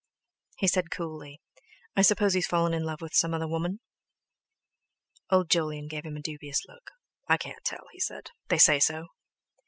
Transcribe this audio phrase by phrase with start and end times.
[0.57, 1.39] He said coolly:
[1.95, 3.81] "I suppose he's fallen in love with some other woman?"
[5.29, 6.89] Old Jolyon gave him a dubious look:
[7.27, 9.09] "I can't tell," he said; "they say so!"